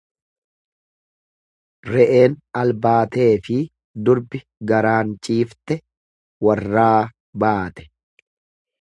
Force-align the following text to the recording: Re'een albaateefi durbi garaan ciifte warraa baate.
Re'een 1.91 2.33
albaateefi 2.61 3.59
durbi 4.09 4.43
garaan 4.73 5.07
ciifte 5.25 5.73
warraa 6.45 6.99
baate. 7.47 7.83